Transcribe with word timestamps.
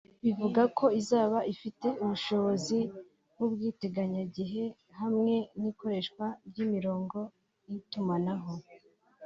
bivuga 0.23 0.61
ko 0.77 0.85
izaba 0.99 1.39
ifite 1.53 1.87
ubushobozi 2.03 2.79
nk’ubw’iteganyagihe 3.33 4.63
hamwe 4.99 5.35
n’ikoreshwa 5.59 6.25
ry’imirongo 6.49 7.19
y’itumanaho 7.69 8.51